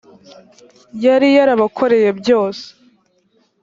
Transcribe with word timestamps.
yari 1.03 1.27
yarabakoreye 1.37 2.09
byose 2.19 2.65